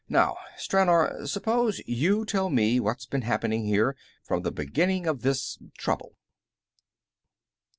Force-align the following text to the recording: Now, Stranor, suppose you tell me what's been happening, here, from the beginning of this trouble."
Now, 0.09 0.35
Stranor, 0.57 1.27
suppose 1.27 1.79
you 1.85 2.25
tell 2.25 2.49
me 2.49 2.79
what's 2.79 3.05
been 3.05 3.21
happening, 3.21 3.65
here, 3.65 3.95
from 4.23 4.41
the 4.41 4.51
beginning 4.51 5.05
of 5.05 5.21
this 5.21 5.59
trouble." 5.77 6.17